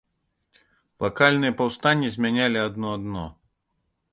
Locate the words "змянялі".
2.15-2.59